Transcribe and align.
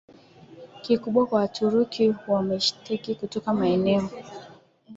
kikubwa 0.81 1.25
kwa 1.25 1.39
Waturuki 1.39 2.15
wa 2.27 2.43
Meskhetian 2.43 3.17
kutoka 3.17 3.53
maeneo 3.53 4.09